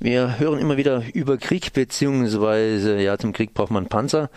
[0.00, 4.30] Wir hören immer wieder über Krieg, beziehungsweise ja, zum Krieg braucht man Panzer.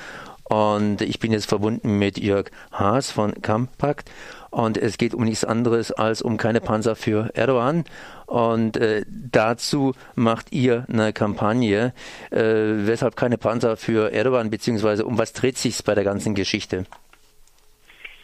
[0.44, 4.12] Und ich bin jetzt verbunden mit Jörg Haas von Kampakt.
[4.50, 7.86] Und es geht um nichts anderes als um keine Panzer für Erdogan.
[8.26, 11.94] Und äh, dazu macht ihr eine Kampagne.
[12.32, 12.42] Äh,
[12.88, 16.86] weshalb keine Panzer für Erdogan, beziehungsweise um was dreht sich bei der ganzen Geschichte?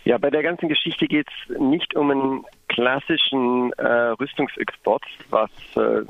[0.05, 3.85] Ja, bei der ganzen Geschichte geht es nicht um einen klassischen äh,
[4.19, 6.01] Rüstungsexport, was äh,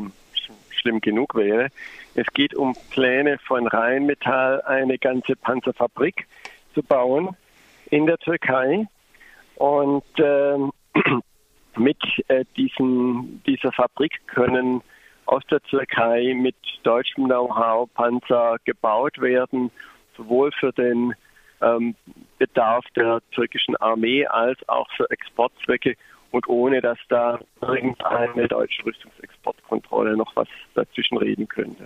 [0.88, 1.68] schlimm genug wäre.
[2.16, 6.26] Es geht um Pläne von Rheinmetall, eine ganze Panzerfabrik
[6.74, 7.36] zu bauen
[7.90, 8.88] in der Türkei.
[9.56, 10.58] Und äh,
[11.78, 11.98] mit
[12.30, 14.82] äh, diesen, dieser Fabrik können
[15.26, 19.72] aus der Türkei mit deutschem Know-how Panzer gebaut werden,
[20.16, 21.14] sowohl für den
[21.62, 21.96] ähm,
[22.38, 25.96] Bedarf der türkischen Armee als auch für Exportzwecke
[26.32, 31.86] und ohne dass da irgendeine deutsche Rüstungsexportkontrolle noch was dazwischen reden könnte.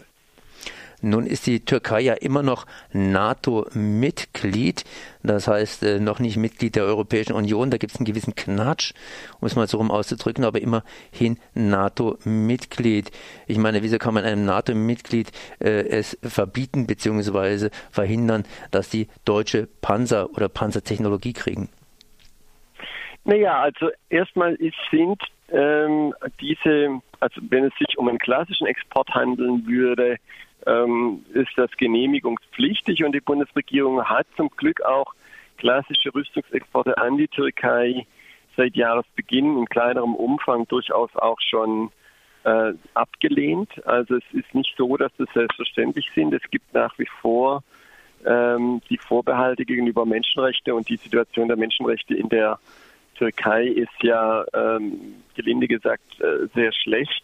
[1.04, 4.83] Nun ist die Türkei ja immer noch NATO-Mitglied,
[5.23, 7.72] das heißt äh, noch nicht Mitglied der Europäischen Union.
[7.72, 8.94] Da gibt es einen gewissen Knatsch,
[9.39, 13.09] um es mal so rum auszudrücken, aber immerhin NATO-Mitglied.
[13.48, 17.70] Ich meine, wieso kann man einem NATO-Mitglied äh, es verbieten bzw.
[17.89, 21.70] verhindern, dass die deutsche Panzer oder Panzertechnologie kriegen?
[23.23, 24.58] Naja, also erstmal
[24.89, 30.17] sind ähm, diese, also wenn es sich um einen klassischen Export handeln würde,
[30.66, 35.14] ähm, ist das genehmigungspflichtig und die Bundesregierung hat zum Glück auch
[35.58, 38.05] klassische Rüstungsexporte an die Türkei
[38.58, 41.92] seit Jahresbeginn in kleinerem Umfang durchaus auch schon
[42.44, 43.69] äh, abgelehnt.
[43.86, 46.33] Also es ist nicht so, dass das selbstverständlich sind.
[46.33, 47.64] Es gibt nach wie vor
[48.25, 52.59] ähm, die Vorbehalte gegenüber Menschenrechte und die Situation der Menschenrechte in der
[53.22, 57.23] Türkei ist ja ähm, gelinde gesagt äh, sehr schlecht.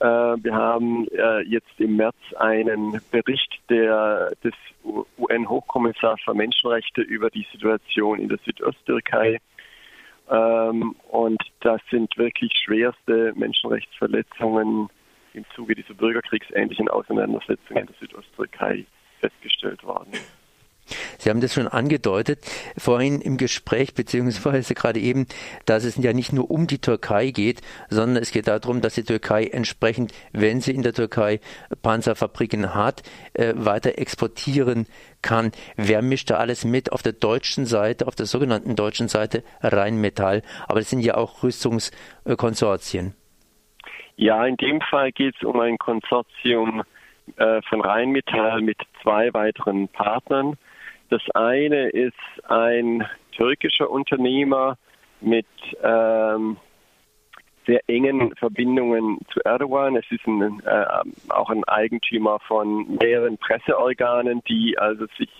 [0.00, 4.52] Äh, wir haben äh, jetzt im März einen Bericht der, des
[5.16, 9.40] UN-Hochkommissars für Menschenrechte über die Situation in der Südosttürkei.
[10.30, 14.90] Ähm, und das sind wirklich schwerste Menschenrechtsverletzungen
[15.32, 18.84] im Zuge dieser bürgerkriegsähnlichen Auseinandersetzungen in der Südosttürkei
[19.20, 20.12] festgestellt worden.
[21.24, 22.40] Sie haben das schon angedeutet
[22.76, 25.26] vorhin im Gespräch, beziehungsweise gerade eben,
[25.64, 29.04] dass es ja nicht nur um die Türkei geht, sondern es geht darum, dass die
[29.04, 31.40] Türkei entsprechend, wenn sie in der Türkei
[31.80, 34.86] Panzerfabriken hat, äh, weiter exportieren
[35.22, 35.52] kann.
[35.76, 36.92] Wer mischt da alles mit?
[36.92, 41.42] Auf der deutschen Seite, auf der sogenannten deutschen Seite Rheinmetall, aber es sind ja auch
[41.42, 43.14] Rüstungskonsortien.
[44.16, 46.82] Ja, in dem Fall geht es um ein Konsortium
[47.36, 50.58] äh, von Rheinmetall mit zwei weiteren Partnern.
[51.10, 52.14] Das eine ist
[52.48, 54.76] ein türkischer Unternehmer
[55.20, 55.46] mit
[55.82, 56.56] ähm,
[57.66, 59.96] sehr engen Verbindungen zu Erdogan.
[59.96, 60.86] Es ist ein, äh,
[61.30, 65.30] auch ein Eigentümer von mehreren Presseorganen, die also sich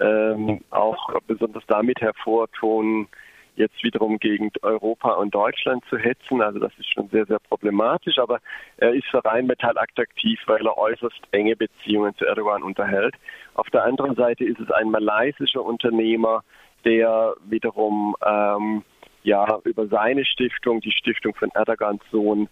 [0.00, 3.08] ähm, auch besonders damit hervortun,
[3.56, 6.40] jetzt wiederum gegen Europa und Deutschland zu hetzen.
[6.40, 8.18] Also das ist schon sehr, sehr problematisch.
[8.18, 8.40] Aber
[8.76, 13.14] er ist für Rheinmetall attraktiv, weil er äußerst enge Beziehungen zu Erdogan unterhält.
[13.54, 16.44] Auf der anderen Seite ist es ein malaysischer Unternehmer,
[16.84, 18.84] der wiederum ähm,
[19.22, 22.48] ja über seine Stiftung, die Stiftung von Erdogans Sohn,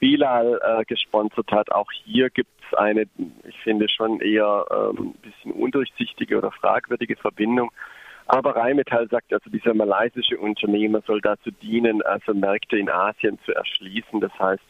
[0.00, 1.72] Bilal äh, gesponsert hat.
[1.72, 3.06] Auch hier gibt es eine,
[3.48, 7.70] ich finde schon eher ähm, ein bisschen undurchsichtige oder fragwürdige Verbindung.
[8.26, 13.52] Aber Rheinmetall sagt also, dieser malaysische Unternehmer soll dazu dienen, also Märkte in Asien zu
[13.54, 14.20] erschließen.
[14.20, 14.62] Das heißt,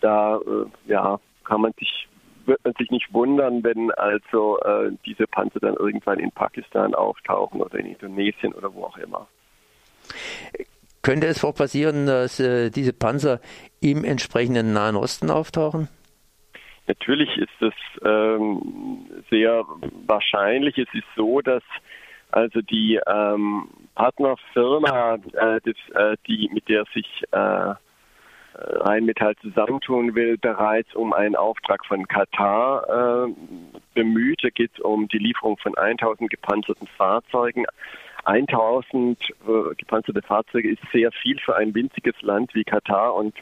[0.00, 2.08] da äh, ja, kann man sich
[2.46, 7.60] wird man sich nicht wundern, wenn also äh, diese Panzer dann irgendwann in Pakistan auftauchen
[7.60, 9.26] oder in Indonesien oder wo auch immer.
[11.02, 13.40] Könnte es auch passieren, dass äh, diese Panzer
[13.80, 15.88] im entsprechenden Nahen Osten auftauchen?
[16.86, 17.74] Natürlich ist es
[18.04, 19.64] ähm, sehr
[20.06, 20.78] wahrscheinlich.
[20.78, 21.62] Es ist so, dass
[22.30, 27.74] also die ähm, Partnerfirma, äh, das, äh, die, mit der sich äh,
[28.58, 33.34] Rheinmetall zusammentun will, bereits um einen Auftrag von Katar äh,
[33.94, 34.42] bemüht.
[34.42, 37.66] Da geht es um die Lieferung von 1000 gepanzerten Fahrzeugen.
[38.24, 43.34] 1000 äh, gepanzerte Fahrzeuge ist sehr viel für ein winziges Land wie Katar und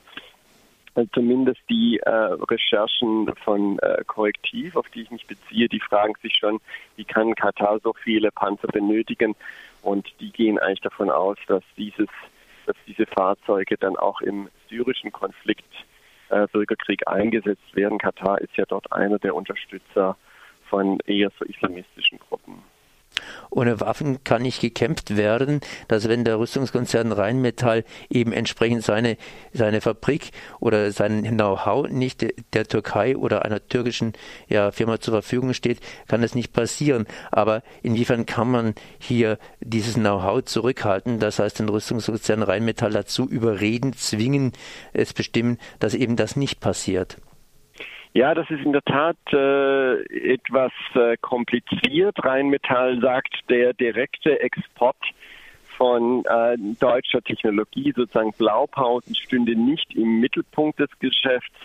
[1.13, 6.35] zumindest die äh, Recherchen von äh, Korrektiv, auf die ich mich beziehe, die fragen sich
[6.35, 6.61] schon,
[6.97, 9.35] wie kann Katar so viele Panzer benötigen?
[9.83, 12.09] Und die gehen eigentlich davon aus, dass dieses,
[12.67, 15.73] dass diese Fahrzeuge dann auch im syrischen Konflikt
[16.31, 17.99] äh, Bürgerkrieg eingesetzt werden.
[17.99, 20.17] Katar ist ja dort einer der Unterstützer
[20.71, 22.63] von eher so islamistischen Gruppen.
[23.51, 29.17] Ohne Waffen kann nicht gekämpft werden, dass wenn der Rüstungskonzern Rheinmetall eben entsprechend seine,
[29.53, 30.31] seine Fabrik
[30.61, 34.13] oder sein Know-how nicht der Türkei oder einer türkischen
[34.49, 37.07] ja, Firma zur Verfügung steht, kann das nicht passieren.
[37.31, 41.19] Aber inwiefern kann man hier dieses Know-how zurückhalten?
[41.19, 44.53] Das heißt, den Rüstungskonzern Rheinmetall dazu überreden, zwingen,
[44.93, 47.19] es bestimmen, dass eben das nicht passiert.
[48.17, 49.95] Ja, das ist in der Tat äh,
[50.33, 52.17] etwas äh, kompliziert.
[52.25, 54.97] Rheinmetall sagt, der direkte Export
[55.77, 61.59] von äh, deutscher Technologie, sozusagen Blaupausen, stünde nicht im Mittelpunkt des Geschäfts.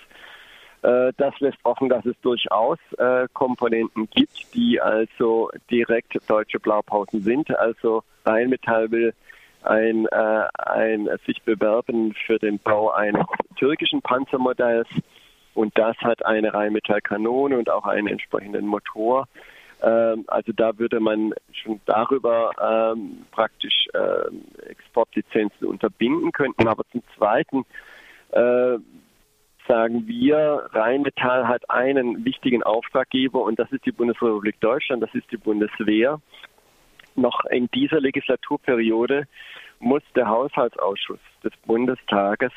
[0.82, 7.22] Äh, das lässt offen, dass es durchaus äh, Komponenten gibt, die also direkt deutsche Blaupausen
[7.22, 7.56] sind.
[7.60, 9.14] Also Rheinmetall will
[9.62, 13.24] ein, äh, ein sich bewerben für den Bau eines
[13.56, 14.88] türkischen Panzermodells
[15.60, 19.28] und das hat eine Rheinmetallkanone und auch einen entsprechenden Motor.
[19.84, 26.66] Ähm, also da würde man schon darüber ähm, praktisch äh, Exportlizenzen unterbinden könnten.
[26.70, 27.66] Aber zum Zweiten
[28.32, 28.78] äh,
[29.68, 35.30] sagen wir, Rheinmetall hat einen wichtigen Auftraggeber und das ist die Bundesrepublik Deutschland, das ist
[35.30, 36.22] die Bundeswehr.
[37.16, 39.28] Noch in dieser Legislaturperiode
[39.80, 42.54] muss der Haushaltsausschuss des Bundestages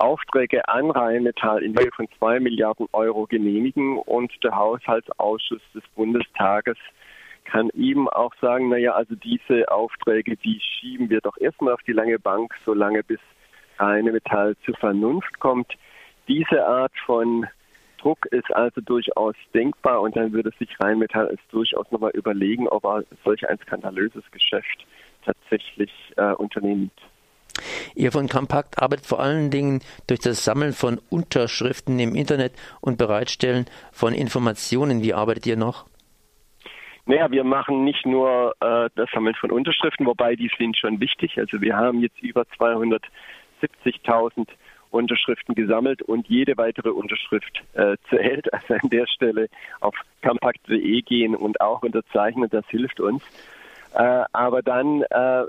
[0.00, 6.76] Aufträge an Rheinmetall in Höhe von zwei Milliarden Euro genehmigen und der Haushaltsausschuss des Bundestages
[7.44, 11.92] kann ihm auch sagen, naja, also diese Aufträge, die schieben wir doch erstmal auf die
[11.92, 13.20] lange Bank, solange bis
[13.78, 15.72] Rheinmetall zur Vernunft kommt.
[16.28, 17.46] Diese Art von
[17.98, 22.84] Druck ist also durchaus denkbar und dann würde sich Rheinmetall es durchaus nochmal überlegen, ob
[22.84, 24.86] er solch ein skandalöses Geschäft
[25.24, 26.92] tatsächlich äh, unternimmt.
[27.94, 32.98] Ihr von Compact arbeitet vor allen Dingen durch das Sammeln von Unterschriften im Internet und
[32.98, 35.02] Bereitstellen von Informationen.
[35.02, 35.86] Wie arbeitet ihr noch?
[37.06, 41.38] Naja, wir machen nicht nur äh, das Sammeln von Unterschriften, wobei die sind schon wichtig.
[41.38, 44.46] Also wir haben jetzt über 270.000
[44.90, 48.48] Unterschriften gesammelt und jede weitere Unterschrift äh, zählt.
[48.60, 49.48] Also an der Stelle
[49.80, 53.22] auf compact.de gehen und auch unterzeichnen, das hilft uns.
[53.94, 55.44] Äh, aber dann äh,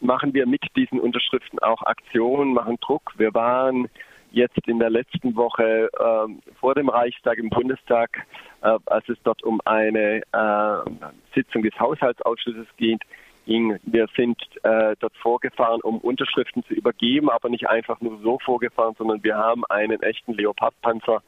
[0.00, 3.12] machen wir mit diesen Unterschriften auch Aktionen, machen Druck.
[3.16, 3.88] Wir waren
[4.32, 8.26] jetzt in der letzten Woche äh, vor dem Reichstag im Bundestag,
[8.62, 12.98] äh, als es dort um eine äh, Sitzung des Haushaltsausschusses ging.
[13.46, 18.94] Wir sind äh, dort vorgefahren, um Unterschriften zu übergeben, aber nicht einfach nur so vorgefahren,
[18.98, 21.22] sondern wir haben einen echten Leopardpanzer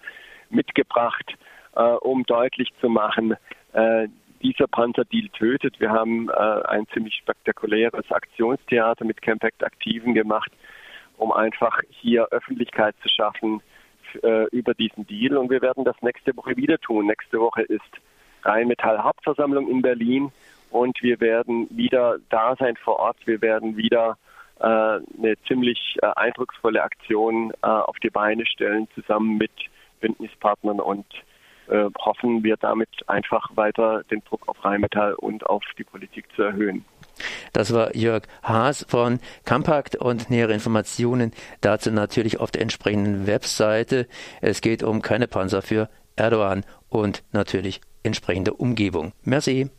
[0.51, 1.37] mitgebracht,
[1.77, 3.37] äh, um deutlich zu machen,
[3.73, 4.09] äh,
[4.43, 5.81] dieser Panzerdeal tötet.
[5.81, 10.51] Wir haben äh, ein ziemlich spektakuläres Aktionstheater mit Campact Aktiven gemacht,
[11.17, 13.61] um einfach hier Öffentlichkeit zu schaffen
[14.23, 15.37] äh, über diesen Deal.
[15.37, 17.07] Und wir werden das nächste Woche wieder tun.
[17.07, 17.83] Nächste Woche ist
[18.43, 20.33] Rheinmetall Hauptversammlung in Berlin
[20.71, 23.17] und wir werden wieder da sein vor Ort.
[23.27, 24.17] Wir werden wieder
[24.61, 29.53] äh, eine ziemlich äh, eindrucksvolle Aktion äh, auf die Beine stellen, zusammen mit
[30.01, 31.07] Bündnispartnern und
[31.69, 36.43] äh, hoffen wir damit einfach weiter den Druck auf Rheinmetall und auf die Politik zu
[36.43, 36.85] erhöhen.
[37.53, 44.07] Das war Jörg Haas von Compact und nähere Informationen dazu natürlich auf der entsprechenden Webseite.
[44.41, 49.13] Es geht um keine Panzer für Erdogan und natürlich entsprechende Umgebung.
[49.23, 49.71] Merci.